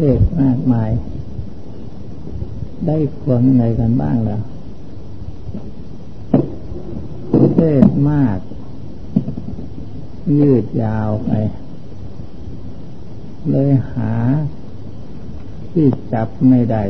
[0.00, 0.90] เทศมากมาย
[2.86, 4.42] ได้ความไงกันบ้างแล้ว
[7.54, 8.38] เทศมาก
[10.38, 11.30] ยืดยาวไป
[13.50, 14.12] เลยหา
[15.70, 16.82] ที่จับไม่ได้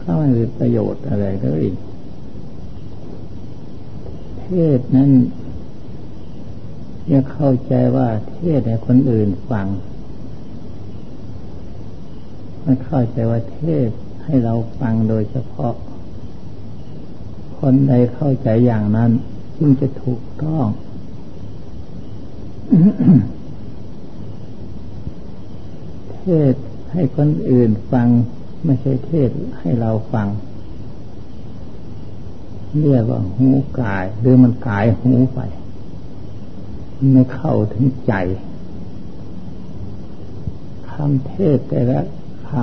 [0.00, 1.64] เข้าไม่มีประโยชน์อะไรเลย
[4.40, 4.46] เท
[4.78, 5.10] ศนั้น
[7.08, 9.68] อย่าเข้าใจว่าเทศให้คนอื่นฟัง
[12.64, 13.88] มันเข้าใจว่าเทศ
[14.24, 15.72] ให้เราฟังโดยเฉพาะ
[17.58, 19.10] คนใดเข้าใจอย่างนั้น
[19.56, 20.66] จึงจะถูกต้อง
[26.12, 26.54] เทศ
[26.92, 28.08] ให้คนอื่นฟัง
[28.64, 30.28] ไม่ใช่เทศให้เราฟัง
[32.80, 33.48] เรียกว่าหู
[33.80, 35.40] กายหรือมันกายหูไป
[37.12, 38.14] ไม่เข้าถึงใจ
[40.90, 42.00] คำเทศแต่ละ
[42.54, 42.56] ค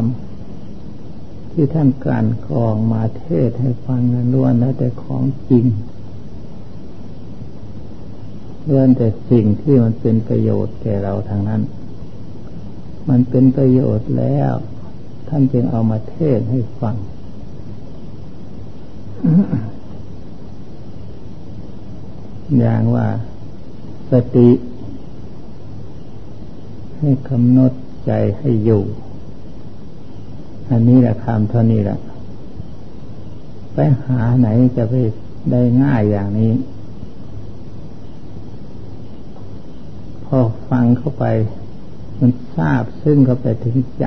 [0.74, 5.66] ำที่ท่านการกรองมาเทศให้ฟังนั้นล้วนแล้วแต่ของจริง
[8.70, 11.62] ล้วนแต่สิ่งที่มันเป็นประโยชน์แก่เราทางนั้น
[13.10, 14.54] มันเป็นประโยชน์แล้ว
[15.30, 16.96] ท่านจึงเอามาเทศให้ฟัง
[22.60, 23.08] อย่างว่า
[24.12, 24.50] สติ
[26.98, 27.74] ให้กำหนด
[28.06, 28.84] ใจให้อยู่
[30.72, 32.00] อันนี้แหละคำเท่านี้แหละ
[33.74, 34.48] ไปหาไหน
[34.78, 34.94] จะไป
[35.52, 36.52] ได้ง่ายอย่างนี้
[40.26, 40.38] พอ
[40.70, 41.26] ฟังเข้าไป
[42.20, 44.06] มันทราบซึ่งเข้าไปถึงใจ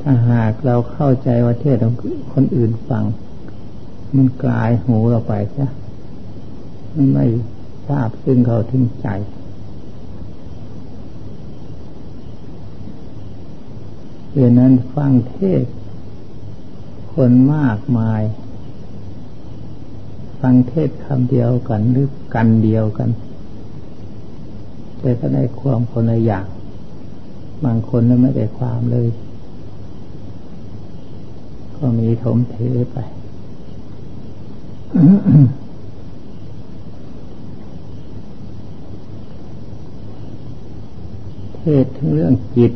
[0.00, 1.94] ถ้าหากเราเข้าใจว่าเทศของ
[2.32, 3.04] คนอื่นฟัง
[4.16, 5.66] มันกลายหูเราไปใช่
[6.94, 7.26] มันไม่
[7.88, 9.08] ทราบซึ่งเขาถึงใจ
[14.32, 15.64] เดังนั้นฟังเทศ
[17.12, 18.22] คนมากมาย
[20.40, 23.10] ฟังเทศคำเดียวกันหรือกันเดียวกัน
[25.00, 26.46] แต่ก็ได้ความคนละอย่าง
[27.64, 29.08] บางคนนั้นไม่ได้ความเลย
[31.76, 32.56] ก็มีถมเท
[32.92, 32.96] ไป
[41.56, 42.72] เทศถึงเรื่องจิต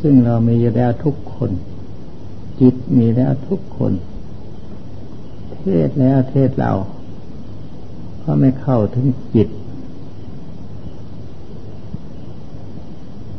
[0.00, 1.50] ซึ่งเรามีแล้วทุกคน
[2.60, 3.92] จิตมีแล้วทุกคน
[5.54, 6.72] เทศแล้วเทศเรา
[8.18, 9.48] เพราะไม่เข้าถึงจิต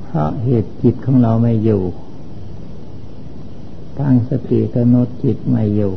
[0.03, 1.81] เพราะเหตุจิตของเราไม่อยู่
[3.99, 5.93] ตั้งสติกำหนดจิตไม่อยู่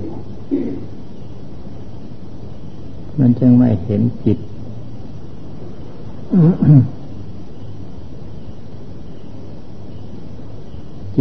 [3.18, 4.38] มันจึงไม่เห็นจิต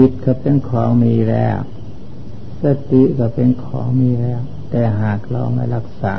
[0.02, 1.58] จิตก็เป็นของมีแล้ว
[2.64, 4.40] สติก็เป็นของมีแล้ว
[4.70, 6.16] แต่หากเราไม่รักษา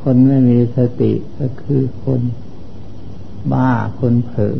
[0.00, 2.20] คนไม่มีสติก็คือคน
[3.52, 3.70] บ้า
[4.00, 4.56] คนเผลอ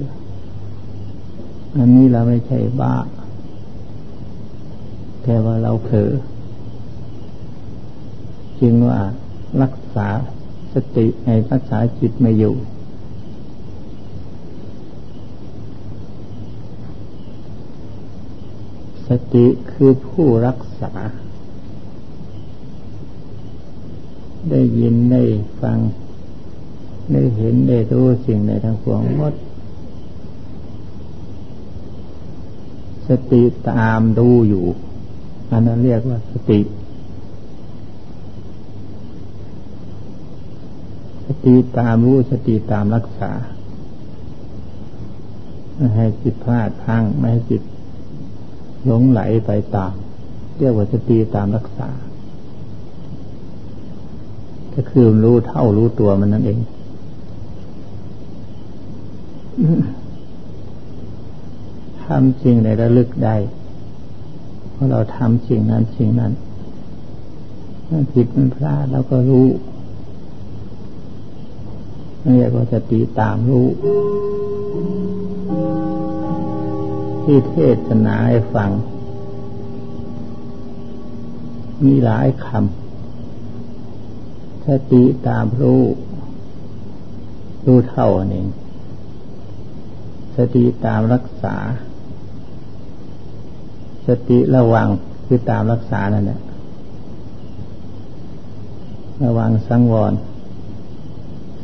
[1.77, 2.97] อันนี้เราไม่ใช่บ้า
[5.23, 6.11] แต่ว่าเราเผลอ
[8.61, 9.01] จึงว่า
[9.63, 10.09] รักษา
[10.73, 12.55] สติในรักษาจิตไม่อยู่
[19.09, 20.93] สติคือผู้รักษา
[24.51, 25.23] ได้ยินได้
[25.61, 25.79] ฟัง
[27.13, 29.35] ได้เห็นได้รู้สิ่งในทางปวงหมด
[33.09, 34.65] สติตามดูอยู่
[35.51, 36.61] อันนั้นเรียกว่าสติ
[41.27, 43.33] สติตามรู้สติตามรักษา
[45.77, 47.63] ไม่ให้จิตพลาดพังไม่ให้จิต
[48.87, 49.95] หลงไหลไปตาม
[50.59, 51.91] เรียกว่าสติตามรักษา
[54.75, 56.59] ก็คือรู้เท่ารู้ตัวมันนั่นเอง
[62.05, 63.37] ทำจริงในระลึกได้
[64.73, 66.33] เพราะเราทำสิ่งนั้นสิ่งนั้น
[67.89, 69.47] ถ้าผิดมันพลาดเราก็รู้
[72.35, 73.67] เรียกว่าสติตามรู้
[77.25, 77.57] ที่เท
[77.87, 78.71] ศนาให้ฟัง
[81.85, 85.83] มีหลายคำสติตามรู้
[87.67, 88.45] รู้เท่านี้
[90.37, 91.57] สติตามรักษา
[94.07, 94.89] สติระวัง
[95.27, 96.41] คือตามรักษานั่นแหละ
[99.25, 100.13] ระวังสังวร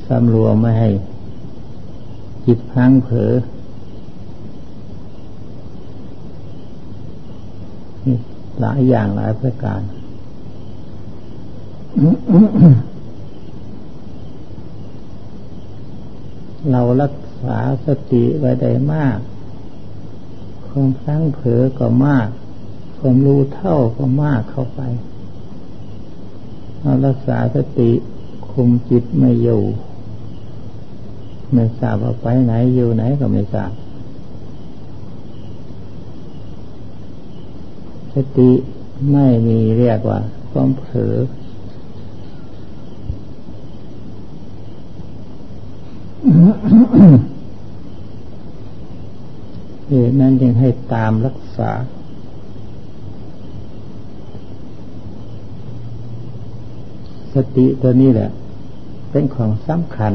[0.06, 0.90] สำรวมไม่ให้
[2.46, 3.32] จิตพังเผลอ
[8.60, 9.80] หลายอย่างหลายประการ
[16.70, 19.18] เรารักษาสติไว้ได้มาก
[20.66, 22.28] ความพลั้งเผลอก็มาก
[22.98, 24.80] ความรู้เท่าก็มากเข้าไป
[26.80, 27.90] เรารักษาสติ
[28.50, 29.62] คุมจิตไม่อยู่
[31.52, 33.72] ไม่ทราบว่าไปไหนอยู่ไหนก็ไม่ทราบ
[38.14, 38.50] สติ
[39.12, 40.20] ไม่มีเรียกว่า
[40.50, 41.14] ความเผลอ
[49.88, 51.70] เหตุนั้นจึงให้ตามรักษา
[57.34, 58.30] สติตัวนี้แหละ
[59.10, 60.12] เป็นของสำคัญ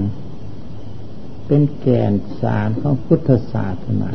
[1.47, 4.11] เป็นแก่นสารของพุทธศาสนา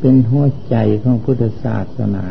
[0.00, 2.24] เป็นหัวใจของพุทธศาสนา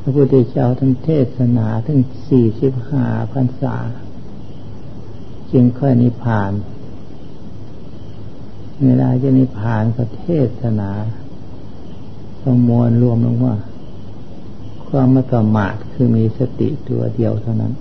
[0.00, 3.76] พระพุทธเจ้าท่านเทศนาถึงสี่สิบห้าพรรษา
[5.52, 6.52] จึงค่อยนิพพาน
[8.84, 10.26] เวลาจะนิพพานก็เท
[10.60, 10.90] ศนา
[12.42, 13.56] สมมวลรวมลงว่า
[14.88, 17.72] ความไม่ประมาทคือมีสติตัวเดียวเท่านั้น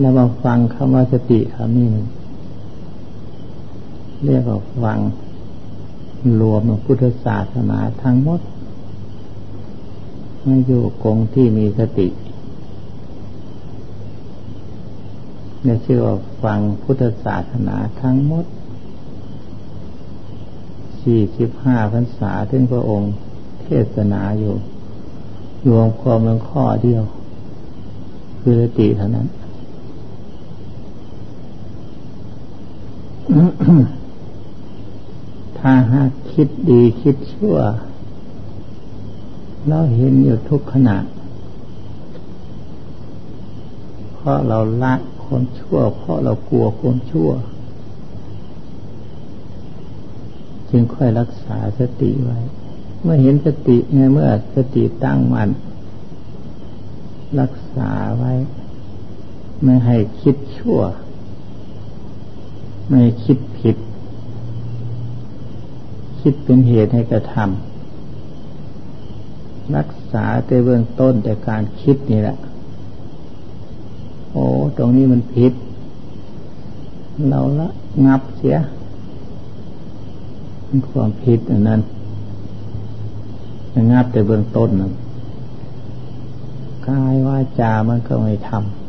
[0.00, 1.88] แล้วมาฟังคำว่าสติคำนี้
[4.24, 4.98] เรียกว่าฟัง
[6.40, 8.40] รวมพุทธศาสนาทั้งหมด
[10.42, 12.08] ไม่อยู่กงที่มีสติ
[15.62, 18.44] เนี่ยชื่อว่าฟังพุทธศาสนาทั้งหมด
[21.02, 23.12] สี่สิบห้าพรรษาถึงพระองค์
[23.62, 24.54] เทศนาอยู่
[25.70, 27.04] รวมความลงข้อเดียว
[28.40, 29.28] คือสติเท่านั้น
[35.58, 37.56] ถ้าหากคิดดีคิดชั่ว
[39.68, 40.98] เราเห็นอยู่ทุกขณะ
[44.12, 47.30] เพราะเราละความชั่ว เพราะเรากลัวความชั่ว
[50.70, 52.38] จึงค่อยรักษาสติไว้
[53.02, 55.50] เมื่อเห็นสติในเมื่อสติตั้งมั่น
[57.40, 58.32] รักษาไว้
[59.62, 60.80] ไม่ให้คิดชั่ว
[62.88, 63.76] ไม่คิดผิด
[66.20, 72.36] คิดเป็นเหตุให้กระทำรักษาแต่เบื้องต้นแต่การคิดนี่แหละ
[74.30, 74.44] โอ้
[74.78, 75.52] ตรงนี้มันผิด
[77.28, 77.68] เราละ
[78.06, 78.56] งับเสีย
[80.90, 81.80] ความผิดอันนั้น
[83.90, 84.92] งับแต่เบื้องต้นนะ
[86.88, 88.83] กายว่าจามันก็ไม่ทำ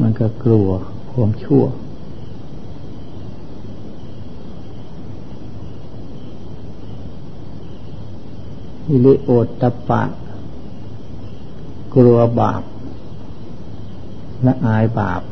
[0.00, 0.68] มันก็กลัว
[1.10, 1.64] ความชั่ว
[8.88, 10.02] อิริโอตตปะ
[11.94, 12.62] กลัวบาป
[14.42, 15.22] และอายบาป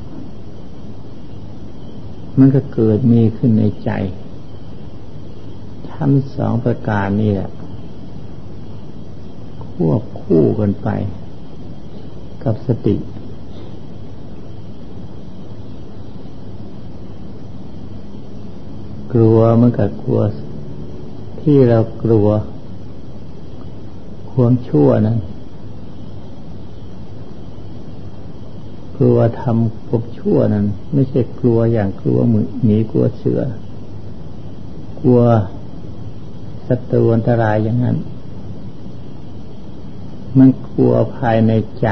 [2.38, 3.90] มันก็เกิดมีขึ้นในใจ
[5.92, 7.50] ทั้งสองประการนี่แหละ
[9.72, 10.88] ควบคู่กันไป
[12.44, 12.96] กับสติ
[19.12, 20.20] กลัวมันกับกลัว
[21.40, 22.28] ที่เรากลัว
[24.30, 25.18] ความชั่วนั้น
[28.96, 32.18] กลัวทำกบชั่วนั้น ไม่ใช่กลัวอย่างกลัว
[32.64, 33.40] หมีกลัวเสือ
[35.00, 35.20] กลัว
[36.68, 37.96] ศัตรูอันตรายอย่างนั้น
[40.38, 41.88] มันกลัวภายในใจ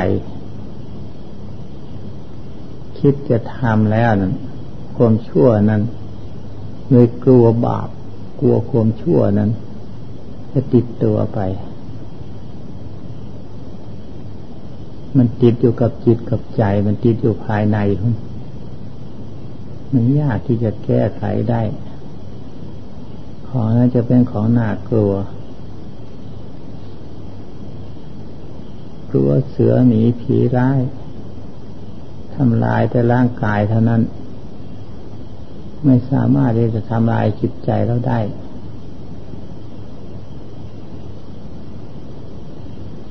[2.98, 4.34] คิดจะทำแล้วนั้น
[4.96, 5.82] ความชั่วนั้น
[6.90, 7.88] เลยกลัวบาป
[8.40, 9.50] กลัวความชั่วนั้น
[10.52, 11.40] จะติดตัวไป
[15.16, 17.78] มันติดอยู่กับจิตกับใจ มันติดอยู่ภายใน
[19.92, 21.62] มันยากที่จะแก้ไขได้
[23.48, 25.12] ของนั้นจะเป็นของน่ากลัว
[29.10, 30.80] กลัวเสือหนีผีร้าย
[32.34, 34.02] ทำลายแต่ร่างกายเท่านั้น
[35.86, 38.20] ไม่สามารถที่จะทำลายจิตใจเราได้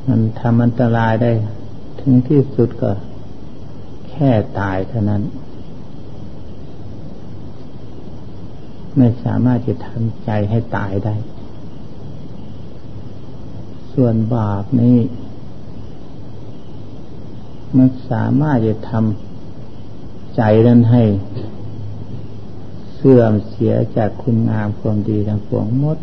[0.07, 1.31] มันทำอันตรายได้
[1.99, 2.91] ถึงที่สุดก็
[4.09, 5.23] แค่ตายเท่านั้น
[8.97, 11.15] ไม่สามารถจะทำใจให้ตายได้
[13.93, 14.97] ส่วนบาปนี้
[17.77, 21.03] มันสามารถจะทำใจนั้นให้
[23.07, 25.97] สื่อมเสียจากคุณงามความดีทั้งปวงหมด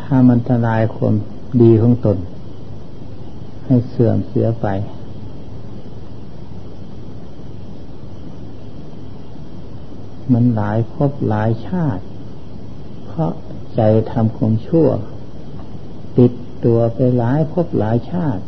[0.00, 1.14] ถ้ามันทลายความ
[1.62, 2.18] ดีของตน
[3.64, 4.66] ให้เสื่อมเสียไป
[10.32, 12.02] มันหลายภพหลายชาติ
[13.06, 13.32] เพราะ
[13.74, 13.80] ใจ
[14.12, 14.88] ทำความชั่ว
[16.18, 16.32] ติด
[16.64, 18.42] ตัวไปหลายภพหลายชาติ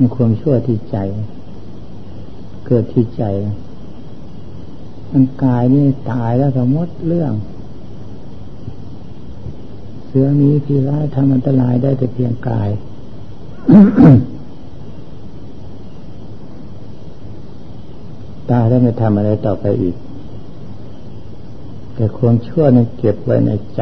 [0.02, 0.98] ันความชั่วที่ใจ
[2.66, 3.24] เกิดที่ใจ
[5.12, 7.32] มันกายนี่ตายแล้วก็มดเรื่อง
[10.06, 12.70] เสือมีพีร้ายทำอันตรายได้แต่เพียงกาย
[18.50, 19.96] ตายแล้วไม่ทำอะไรต่อไปอีก
[21.94, 23.80] แต่ความชั่วนั้นเก็บไว้ในใจ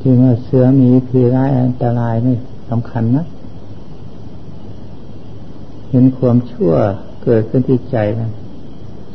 [0.00, 2.36] ที่ว่าเสือมีผีร้ายอันตรายนี่
[2.70, 3.26] สำคัญนะ
[5.90, 6.72] เห็นความชั่ว
[7.22, 8.30] เกิดขึ้นที่ใจนะ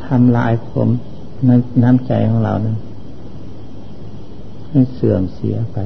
[0.05, 0.89] ทำลายผม
[1.83, 2.77] น้ำใจของเรานะ
[4.67, 5.77] ให้เสื่อมเสียไป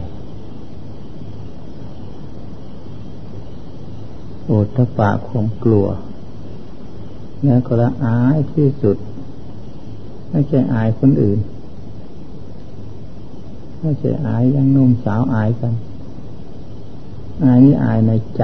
[4.46, 5.88] โอตปะความกลัว
[7.44, 8.98] แล้วก็ละอายที่สุด
[10.30, 11.40] ไม่ใช่อายคนอื่น
[13.80, 15.74] ไม่ใช่อายยังนุ่มสาวอายกัน
[17.44, 18.44] อายนี่อายในใจ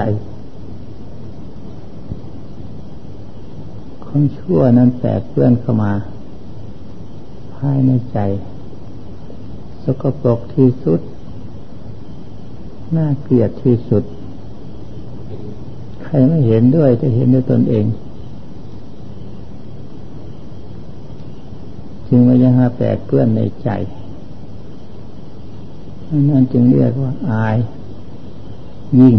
[4.05, 5.93] คนชั่วนั้นแตกเพื่อนเข้ามา
[7.55, 8.19] ภายในใจ
[9.83, 10.99] สกปรกที่สุด
[12.95, 14.03] น่าเกลียดที่สุด
[16.03, 17.85] ใครไม่เห็นด้วยจะเห็นด้วยตนเอง
[22.07, 23.69] จึงว่ายังหาแปลกเพื่อนในใจ
[26.29, 27.57] นั่นจึงเรียกว่าอาย
[28.99, 29.15] ยิ่ง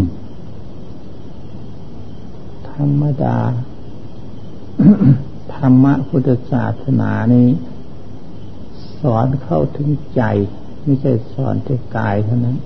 [2.69, 3.37] ธรรมดา
[5.53, 7.47] ธรรมะพุทธศาสนานี้
[8.99, 10.21] สอนเข้าถึงใจ
[10.81, 12.57] ไม่ใช่สอนแต่กายเท่านั้น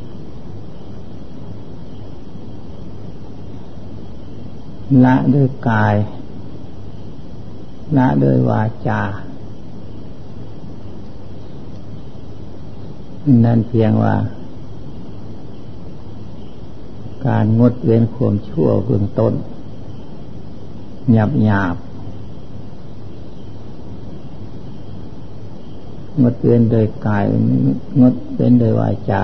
[5.06, 5.96] ละด้วยกาย
[7.98, 9.01] ละด้วยวาจา
[13.46, 14.16] นั่นเพียงว่า
[17.28, 19.34] การงดเว้นความชั่วเบื้องต้น
[21.12, 21.75] หยาบหยาบ
[26.22, 27.24] งดเว้นโดยกาย
[28.01, 29.24] งดเว้นโดยวาจา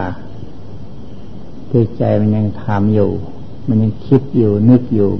[1.70, 3.10] คือใจมันยังทำอยู่
[3.68, 5.12] มันยังคิดอยู่นึกอยู่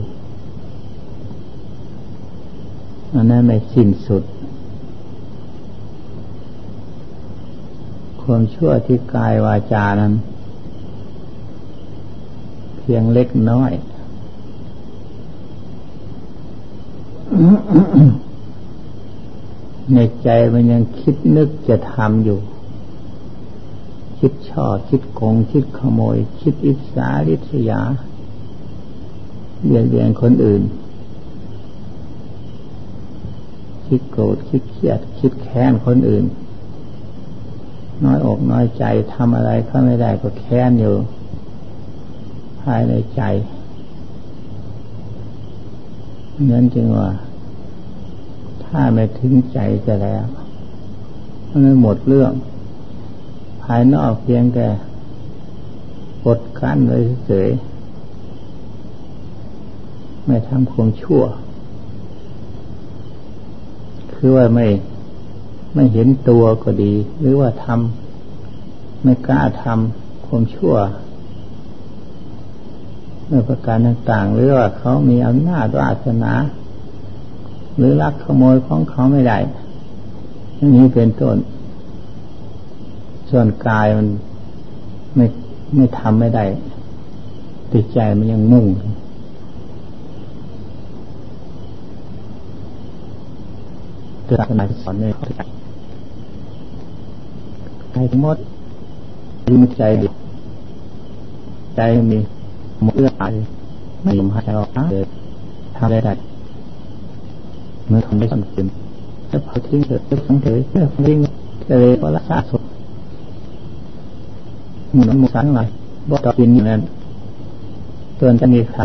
[3.14, 4.24] อันนั้นไม่สิ้นสุด
[8.28, 10.14] ความชั่วที่กายวาจานั้น
[12.78, 13.72] เพียงเล็กน้อย
[19.94, 22.40] ในใจมันยังคิดนึกจะทำอยู่
[24.20, 27.82] คิดชอบคิดโกงคิดขโมย คิดอิจฉาริษยา
[29.66, 30.62] เบียดเบียนคนอื่น
[33.88, 36.26] คิดโกรธคิดเครียด คิดแค้นคนอื่น
[38.04, 40.96] น้อยอกน้อยใจทำอะไรเขาไม่ได้ก็แค้นอยู่
[42.62, 43.22] ภายในใจ
[46.52, 47.10] นั้นจึงว่า
[48.66, 50.26] ถ้าไม่ถึงใจจะแล้ว
[51.50, 52.34] มันหมดเรื่อง
[53.64, 54.68] ภายนอกเพียงแต่
[56.26, 57.50] กดกั้นไว้เฉย
[60.26, 61.24] ไม่ทำความชั่ว
[64.14, 64.68] คือว่าไม่
[65.78, 70.76] ไม่เห็นตัวก็ดี หรือว่าทำไม่กล้าทำความชั่ว
[73.26, 76.34] เมื่อประการต่างๆ หรือว่าเขามีอำนาจวาสนา
[77.78, 79.38] หรือลักขโมยของเขาไม่ได้
[80.56, 81.38] อย่างนี้เป็นต้น
[83.30, 84.08] ส่วนกายมัน
[85.16, 85.26] ไม่
[85.76, 86.46] ไม่ทำไม่ได้
[87.72, 88.66] ติดใจมันยังมุ่ง
[94.26, 95.57] เกิดมาสอนในเข้าใจใจทั้ง
[98.22, 98.38] หมด
[99.48, 100.08] ดีมใจดี
[101.76, 102.20] ใจมี
[102.82, 103.34] หมือตาย
[104.04, 105.06] ไม่ยอมหายใจออกเลย
[105.76, 106.14] ทำได้ได้
[107.88, 108.68] เมื่อทำได้สำเร็จ
[109.32, 111.18] จะพอทิ้งเถิดจะสังเกตเพื่อทิ้ง
[111.64, 112.62] ทะเลก็รักษาสด
[114.94, 115.68] หมุนหมุนสันหน่อย
[116.10, 116.82] บอกต่อกินอยู่นั้น
[118.20, 118.82] ส่วนจะมีใคร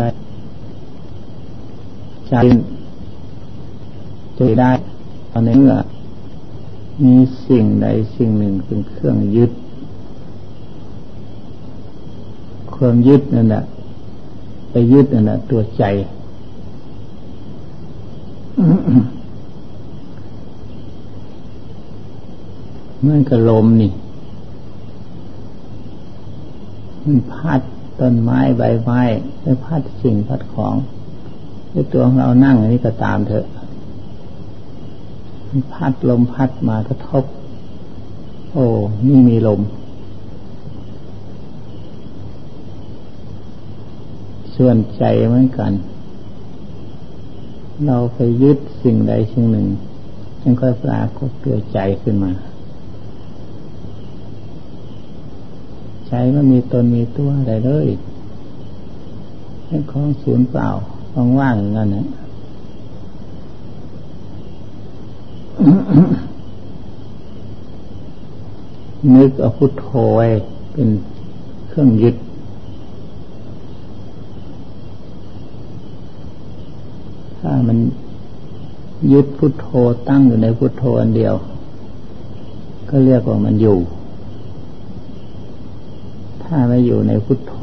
[2.29, 2.33] ใจ
[4.37, 4.71] จะได้
[5.31, 5.73] ตอนนี้เมื่อ
[7.01, 7.15] มี
[7.47, 9.51] สิ่งใดสิ่งหนึ่งเป็นเครื่องยึด
[12.75, 13.63] ความยึดนั่นแหละ
[14.71, 15.83] ไปยึดนั่นแหละตัวใจ
[23.01, 23.91] เมื่อกระลมนี่
[27.03, 27.61] มันพัด
[27.99, 29.01] ต้นไม้ใบไม้
[29.41, 30.75] ไปพัดสิ่งพัดของ
[31.73, 33.45] ด้วยตัวของเรานั่งอันนี้ก็ตามเถอะ
[35.73, 37.23] พัดลมพัดมากระทบ
[38.51, 38.65] โอ้
[39.05, 39.61] นี่มีลม
[44.55, 45.71] ส่วนใจเหมือนกัน
[47.85, 49.67] เราไปยึดสิ่งใดสิ่งหนึ่ง
[50.41, 52.31] จึงค่อยปรากฏตัวใจขึ้นมา
[56.07, 57.87] ใจมันมีตนมีตัวอะไรเลย
[59.65, 60.69] เป็นของศูนย์เปล่า
[61.39, 62.07] ว่างๆอย่างนั้นนะ
[69.15, 70.27] นึกเอาพุทโธไว้
[70.73, 70.89] เป็น
[71.67, 72.15] เครื่องยึด
[77.39, 77.77] ถ้ามัน
[79.11, 79.67] ยึดพุทโธ
[80.09, 81.35] ตั้งอยู่ในพุทโธอันเดียว
[82.89, 83.77] ก็เรียกว่ามันอยู่
[86.43, 87.55] ถ้าไม่อยู่ในพุทโธ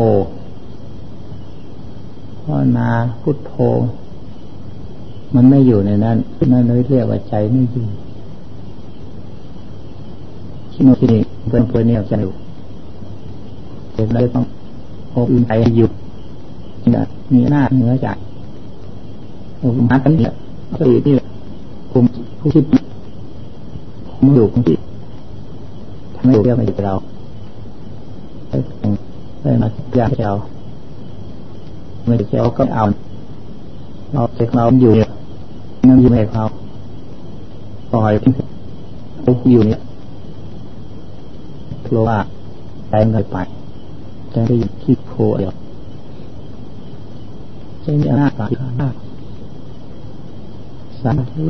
[2.43, 2.91] ภาวนา
[3.23, 3.55] พุทโธ
[5.35, 6.17] มันไม่อยู่ในนั้น
[6.53, 7.87] นั่นเลยเรียกว่าใจไม่อยู่
[10.81, 12.33] คิดโน่นคิดนี่เพื่อนเพื่อนเนี่ยจะอยู่
[13.95, 14.45] เด็กเลยต้อง
[15.15, 15.91] อบอุ่นใจหยุด
[16.91, 18.09] เนี่ยมีหน้าเหนือใจ
[19.63, 20.33] อบอุ่นกันเนี่ย
[20.79, 21.15] ก็อยู่ที่
[21.93, 22.05] คุม
[22.39, 22.65] ผู้คิด
[24.15, 24.79] คุมอยู่คุมคิด
[26.15, 26.95] ทำให้อยู่เรียกม่อยู่เรา
[29.43, 30.33] ได้มาอยากเรา
[32.05, 32.85] ไม่จะเอาก็เอา
[34.13, 35.11] เราเจ็เราอยู่เนี่ย
[35.89, 36.43] นั่งอยู่ให้เขา
[37.93, 38.13] ปล่อย
[39.23, 39.81] เขาอยู่เนี่ย
[41.93, 42.19] โลว่า
[42.89, 43.37] ใจมันไป
[44.31, 45.55] ใจได้คิดโคเดียว
[47.83, 48.47] ใจมีอำนาจขา
[48.79, 48.89] หน้า
[51.03, 51.47] สามที่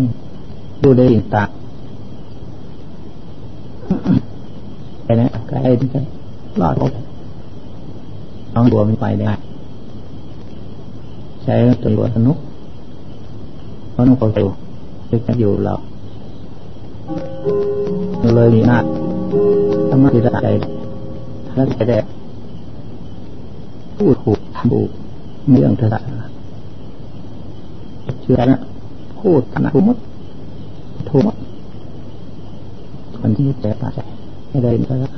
[0.83, 1.45] ดูได้ยินตา
[5.05, 6.01] ไปนะใกล้ที่จะ
[6.61, 6.75] รอด
[8.55, 9.33] น้องบัวมันไปได้
[11.43, 12.37] ใช้ตัวสนุก
[13.93, 14.49] เพราะนุกเขาอยู่
[15.27, 15.75] จะอยู่เรา
[18.35, 18.79] เลยมีหน้า
[19.91, 20.47] ธรรมะที่ใจ
[21.49, 21.99] ถ้าใจได้
[23.97, 24.91] พูดถูกทำถูก
[25.51, 25.89] เรื่องเธอ
[28.23, 28.59] เชื่อนะ
[29.21, 29.99] พูดนะถูกมด
[31.09, 31.37] ถูกมด
[33.19, 34.01] คนที่ใจตาใจ
[34.49, 35.13] ไม่ได้ก็แล้ว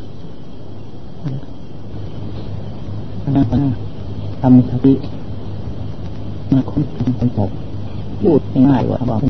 [4.40, 4.94] ทำสติ
[6.52, 6.82] มาคน
[7.18, 7.50] คนตก
[8.20, 9.20] พูดง่ายกว่าบอก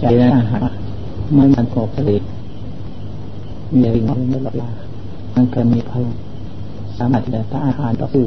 [0.00, 0.60] ใจนะฮะ
[1.36, 2.18] มันมันกบเลย
[3.72, 4.70] มีอะไรงไม่หลอดลา
[5.34, 6.06] มันก็มีพลัง
[6.98, 8.24] สามารถจะต้านทานต่อสู้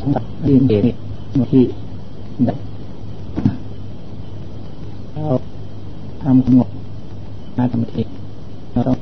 [0.00, 0.86] สำหรับดินเด่น
[1.52, 1.64] ที่
[2.44, 2.54] ได้
[5.12, 5.24] เรา
[6.22, 6.68] ทำสงบ
[7.56, 8.02] นาทำที
[8.72, 8.96] เราต้อง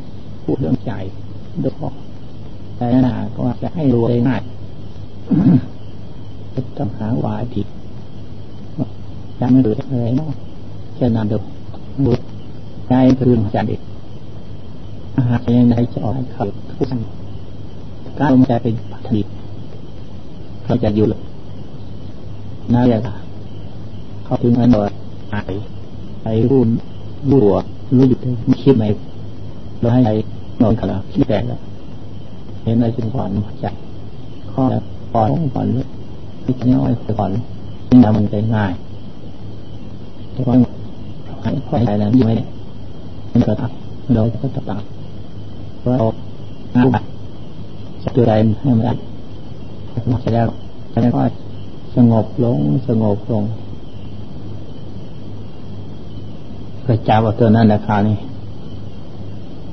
[0.44, 0.92] พูดเรื่องใจ
[1.62, 1.92] ดยเฉพาะ
[2.76, 4.42] แต่หนาก็จะให้รวยง่าย
[6.78, 7.62] ต้องหาวาดี
[9.38, 10.30] จะไม่ดูอะไรเนาะ
[11.00, 11.38] จะนำดู
[12.04, 12.24] บุตร
[12.88, 13.80] ใจคืนใจเด็ก
[15.16, 17.07] อาหารยังไงจะออกให้เขาทุกข์
[18.18, 18.75] การลงใจเป็น
[19.07, 19.27] ผลิต
[20.64, 21.07] เขาจะอยู่
[22.75, 22.99] น่าจะ
[24.25, 24.90] เขาถึงอันว่า
[25.33, 25.55] หาย
[26.25, 26.68] ไอรุ่น
[27.31, 27.55] รั่ว
[27.96, 28.85] รู้อยู่ไม่คิดไหม
[29.81, 30.14] เราให้ไอ้
[30.62, 31.61] นอนกันแล้วคิดแต่แล้ว
[32.62, 33.29] เห็นอะไรจึงก่อน
[33.61, 33.66] ใจ
[34.53, 34.62] ข้อ
[35.14, 35.87] ก่อนก่อนเลย
[36.44, 37.31] คิดน้อยก่อน
[37.88, 38.73] นี่ทำมันใจง่าย
[40.33, 40.55] แต่ว่า
[41.42, 42.44] ให้พ่อใจแล้วยังไม่ได้
[43.33, 43.70] มันก็ตัด
[44.14, 44.83] เราก็ตัด
[45.88, 45.98] เรา
[46.74, 46.86] งาน
[48.02, 48.92] จะตัวใดให้มันได้
[50.08, 50.46] หมดแล้ว
[50.90, 51.22] แล้วก็
[51.96, 53.44] สงบลงสงบลง
[56.86, 58.16] ก็จับเอาตัวนั้นราคราวนี่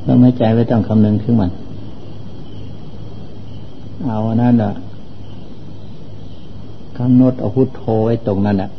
[0.04, 1.52] เราไม่ใจไม่ต้องคำนึงถึงมัน
[4.06, 4.74] เอาอนั่นอะ
[6.98, 8.70] กำหนดเอาพุทโธไว้ตรงนั้นอะ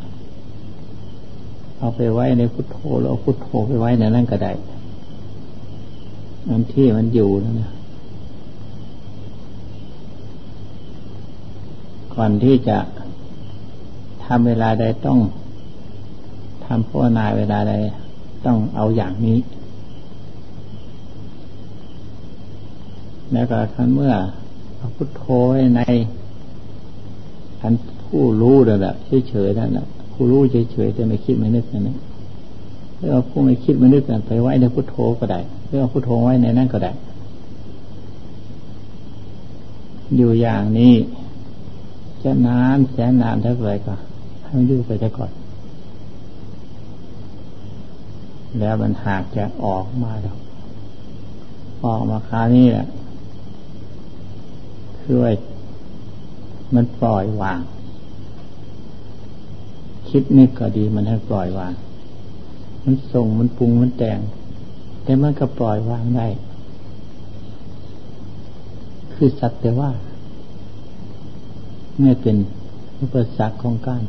[1.79, 4.51] เอาไปไว้ในพุทโธแล้วอาพุทโธไปไว้ในนั้นก็ได้
[6.49, 7.71] อันที่มันอยู่นั่นนะ
[12.13, 12.77] ก่อนที่จะ
[14.25, 15.19] ทำเวลาใดต้อง
[16.65, 17.73] ทำภาวนาเวลาใด
[18.45, 19.39] ต้องเอาอย่างนี้
[23.33, 24.13] แล้วก็คันเมื่อ
[24.95, 25.23] พุทโธ
[25.75, 25.81] ใน
[27.61, 28.93] อันผู้รู้นั่นแหละ
[29.29, 31.97] เฉยๆนั่นแหละผู้รู้เฉยๆแต่ไม่คิดไม่นึกนั่นเอง
[32.97, 36.91] เรื่องผู้ไม่คิดไม่นึกนั่นไปไว้ในพุทโธก็ได้ เรื่องพุทโธไว้ในนั่นก็ได้
[40.15, 40.93] อยู่อย่างนี้
[42.23, 43.95] จะนานแสนนานเท่าไหร่ก็
[44.43, 45.31] ให้มันอยู่ไปแต่ก่อน
[48.59, 50.37] แล้วมันหากจะออกมาแล้ว
[51.85, 52.87] ออกมาคราวนี้แหละ
[54.99, 55.31] คือว่า
[56.75, 57.59] มันปล่อยวาง
[60.09, 61.73] คิดนึกก็ดีมันให้ปล่อยวาง
[62.83, 64.19] มันส่งมันปรุงมันแต่ง
[65.03, 66.27] แต่มันก็ปล่อยวางได้
[69.13, 69.89] คือสัตว์แต่ว่า
[72.01, 72.35] ไม่เป็น
[73.01, 74.01] อุปสรรคของการ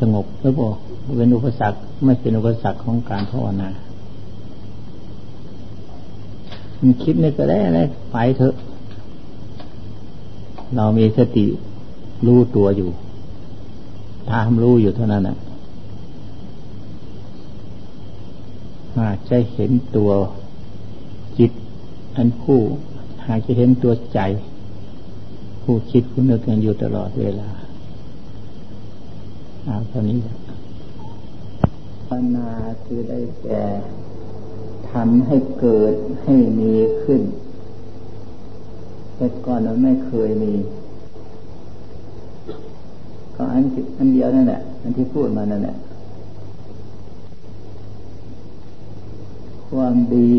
[0.00, 0.76] สงบหรือบอก
[1.18, 3.70] เป็นอุปสรรคไม่เป็นอุปสรรคของการภาวนา
[6.80, 7.80] มันคิดในก็ได้อะไร
[8.12, 8.54] ไปเถอะ
[10.76, 11.44] เรามีสติ
[12.26, 12.90] รู้ตัวอยู่
[14.30, 15.36] ตามรู้อยู่เท่านั้นนะ
[18.98, 20.10] หากจะเห็นตัว
[21.38, 21.52] จิต
[22.16, 22.60] อันผู้
[23.26, 24.20] หากจะเห็นตัวใจ
[25.62, 27.50] ผู้คิดผู้นึกกันอยู่ตลอดเวลา
[29.64, 30.16] เอาเท่านี้
[32.06, 32.48] ภาวนา
[32.84, 33.62] คือได้แก่
[34.90, 37.22] ทำให้เกิดให้มีขึ้น
[39.16, 40.52] แต่ก่อนมันไม่เคยมี
[43.36, 43.62] ก็อัน
[43.98, 45.76] อันเดียวนั่นแหละอันที่พูดมานั่นแหละ
[49.74, 50.32] ความดี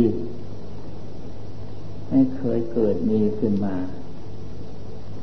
[2.10, 3.76] ให้เคยเกิดมีขึ้นมา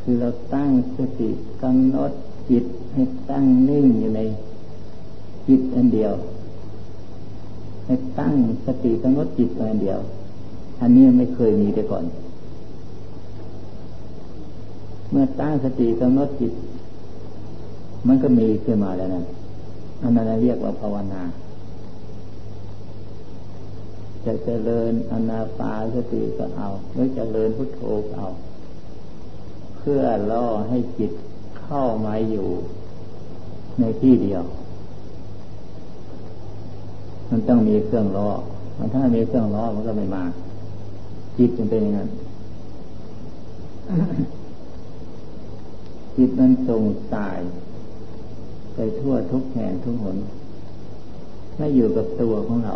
[0.01, 1.31] คือเราตั้งสติ
[1.63, 2.13] กำหนด
[2.51, 4.21] จิตให้ตั้งนิ่งอยู่ใน
[5.49, 6.13] จิตอันเดียว
[7.87, 8.35] ให้ตั้ง
[8.67, 9.99] สติกำหนดจิตอันเดียว
[10.81, 12.05] อันนี้ไม่เคยมีแต่ก่อน
[15.11, 16.53] เมื่อตั้งสติกำหนดจิต
[18.07, 19.25] มันก็มีขึ้นมาแล้วนะ
[20.03, 21.23] อันนั้นเรียกว่าภาวนา
[24.25, 28.29] จะเจริญอนาปาสติก็เอาหรือจเจริญพุทโธก็เอา
[29.79, 31.13] เพื่อล่อให้จิต
[31.61, 32.49] เข้ามาอยู่
[33.81, 34.43] ในที่เดียว
[37.31, 38.31] มันต้องมีเครื่องล้อ
[38.79, 40.25] มันถ้ามีเครื่องล้อมันก็ไม่มา
[41.39, 42.09] จิตมันเป็นอย่างนั้น
[46.17, 46.83] จิตมันส่ง
[47.13, 47.41] สาย
[48.75, 50.17] ไปทั่วทุกแห่งทุกหน
[51.57, 52.75] ไม่อยู่กับตัวของเรา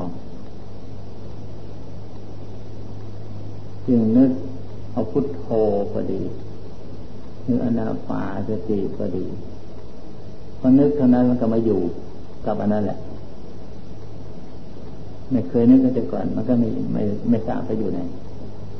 [3.86, 4.30] จึงนึก
[4.92, 5.46] เอาพุทโธ
[5.92, 6.22] พอดี
[7.44, 9.26] หรืออนาปาสติก็ดี
[10.58, 11.80] พอนึกเท่านั้นมันก็มาอยู่
[12.46, 12.98] กับอันนั้นแหละ
[15.30, 18.00] ไม่เคยนึกกันแต่ก่อน มันก็ไม่ไม่ไม่ทราบไปอยู่ไหน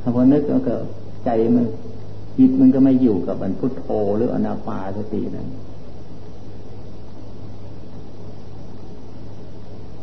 [0.02, 0.74] ถ้าพอนึกแล้วก็
[1.24, 1.66] ใจมัน
[2.38, 5.48] จิตมันก็ไม่อยู่กับอันพุทโธหรืออนาปาสตินั้น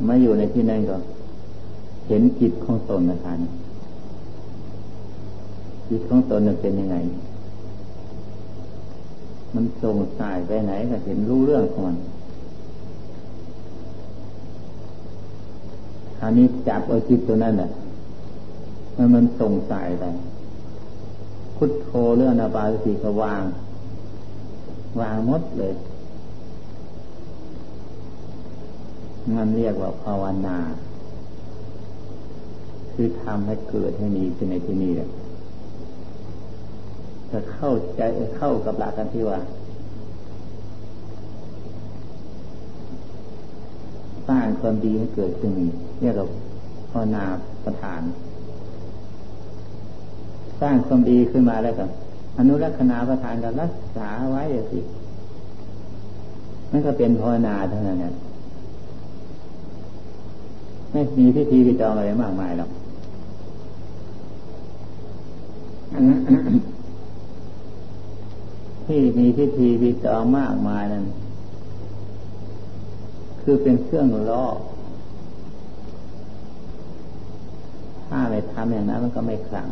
[0.08, 0.98] มาอยู่ในที่นั้นก็
[2.08, 3.39] เห็นจิตของตนนะท่าน
[5.89, 6.98] จิตของตนเป็นยังไง
[9.54, 11.98] มันส่งสายไปไหนก็เห็นรู้เรื่องของมัน
[16.22, 17.69] อันนี้จับเอาจิตตัวนั้นแหละ
[18.98, 20.04] มันมันส่งสายไป
[21.56, 23.43] พุทโธเรื่องนาบาสีก็วาง
[25.00, 25.74] วางหมดเลย
[29.36, 30.58] มันเรียกว่าภาวนา
[32.93, 35.08] คือทำให้เกิดให้มีขึ้นในที่นี้แหละ
[37.34, 38.02] จะเข้าใจ
[38.38, 39.39] เข้ากับหลักกันที่ว่า
[44.28, 45.52] สร้างความดีให้เกิดขึ้น
[46.00, 46.24] เนี่ยเรา
[46.91, 47.24] ภาวนา
[47.65, 48.02] ประทาน
[50.62, 51.89] สร้างความดีขึ้นมาแล้วกัน
[52.38, 54.80] อนุรักษณาประทานกันรักษาไว้สิ
[56.72, 58.06] มันก็เป็นภาวนาเท่านั้นน
[60.91, 62.69] ไม่มีพิธีวิจารอะไรมากมายหรอก
[68.88, 71.06] ที่มีพิธีวิจารมากมายนั้น
[73.41, 74.46] คือเป็นเครื่องล่อ
[78.08, 79.67] ถ้าไปทำอย่างนั้นมันก็ไม่คลัง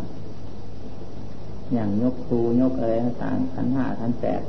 [1.74, 4.42] อย่างยกครูยกอะไรต่างขันห้าขันแปด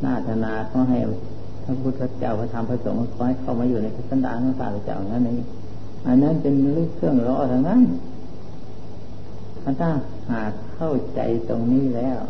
[0.00, 0.98] หน้าธนาเขาให้
[1.64, 5.38] พระพุทธเจ้าพระธรรมพระสงฆ์คอยเข้ามาอยู่ในสันดานของพระเจ้าอย่างนั้นเอง
[6.06, 7.80] อันนั้นเป็นเรื่องเครื่องล้อทั้งนั้น
[9.80, 9.90] ถ้า
[10.30, 12.20] หากเข้าใจตรงนี้แล้ว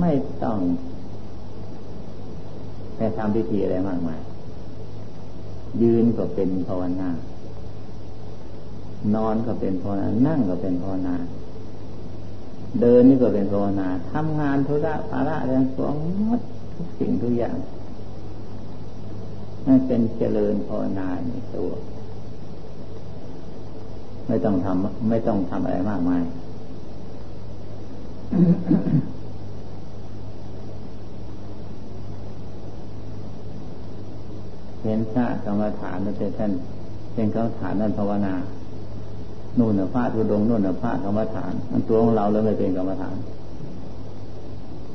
[0.00, 0.10] ไม่
[0.42, 0.58] ต้อง
[2.96, 4.20] ไปทำพิธีอะไรมากมาย
[5.82, 7.10] ยืนก็เป็นภาวนา
[9.14, 11.14] นอนก็เป็นภาวนา นั่งก็เป็นภาวนา
[12.80, 15.94] เดินนี่ก็เป็นภาวนาทำงานธุระภาระเรื่องสวง
[16.26, 16.40] หมด
[16.74, 17.56] ทุกสิ่งทุกอย่าง
[19.66, 21.70] นั่นเป็นเจริญภาวนาในตัว
[24.26, 26.22] ไม่ต้องทำไม่ต้องทำอะไรมากมาย
[34.84, 36.52] เห็นพระกรรมฐานนั่นเท่าน
[37.14, 38.34] เป็นกรรมฐานนั่นภาวนา
[39.58, 43.16] นู่นน่ะพระทุดงนู่นน่ะพระกรรมฐานอันตัวของเราแล้วไม่เป็นกรรมฐาน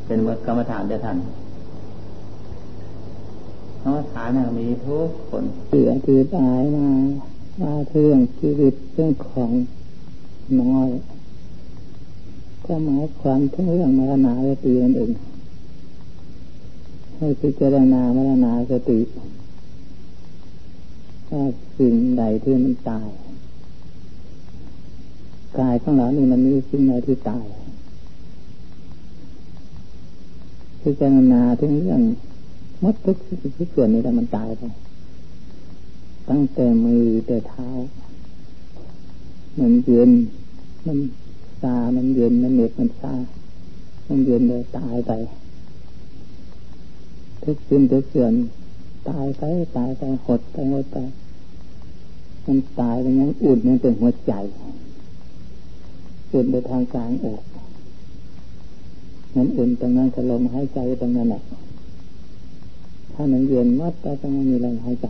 [0.05, 1.17] เป็นกรรมฐานได้ท่าน
[3.81, 6.87] กรรมฐานมีทุกคนเสือถือตายมา
[7.61, 9.51] มาเรื่องชีวิตเรื่องของ
[10.61, 10.89] น้อย
[12.65, 15.11] ก็หมายความถึงเรื่องมรณะสตินั่นเอง
[17.17, 18.99] ให้พิจารณามรณะสติ
[21.77, 23.09] สิ่งใดที่มันตาย
[25.59, 27.45] กายของเรานี่มันมีสิ่งใดที่ตาย
[30.81, 32.01] พิจารณาถึงเรื่อง
[32.83, 34.63] มดทุกสิ่งทุกส่วนนี้แล้วมันตายไป
[36.29, 37.67] ตั้งแต่มือแต่เท้า
[39.59, 40.11] มันเย็น
[40.87, 40.97] มัน
[41.61, 43.13] ซา มันเย็นมันเหน็บมันซา
[44.07, 45.11] มันเย็นเลยตายไป
[47.43, 48.33] ทุกสิ่งทุกส่วน
[49.07, 49.43] ตายไป
[49.77, 50.97] ตายไปหดไปหดไป
[52.45, 54.33] มันตายไปยังอุ่นมันเป็นหัวใจ
[56.33, 57.41] อุ่นไปทางกลางอก
[59.35, 61.43] มันอุ่นตรงนั้นลมหายใจตรงนั้นแหละ
[63.13, 65.07] ถ้ามันเย็นมัดไปตรงนั้นมีลมหายใจ